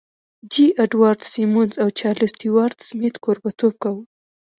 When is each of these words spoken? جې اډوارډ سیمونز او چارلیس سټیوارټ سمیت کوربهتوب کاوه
جې 0.53 0.65
اډوارډ 0.83 1.19
سیمونز 1.33 1.73
او 1.83 1.87
چارلیس 1.99 2.31
سټیوارټ 2.35 2.77
سمیت 2.89 3.15
کوربهتوب 3.23 3.73
کاوه 3.83 4.03